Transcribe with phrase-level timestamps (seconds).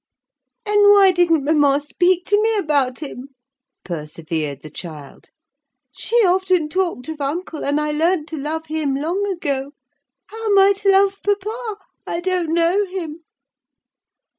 [0.65, 3.35] "And why didn't mamma speak to me about him?"
[3.85, 5.25] persevered the child.
[5.91, 9.73] "She often talked of uncle, and I learnt to love him long ago.
[10.25, 11.77] How am I to love papa?
[12.07, 13.23] I don't know him."